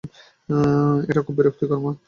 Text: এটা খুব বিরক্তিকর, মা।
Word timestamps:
এটা 1.09 1.21
খুব 1.21 1.35
বিরক্তিকর, 1.37 1.79
মা। 1.79 1.91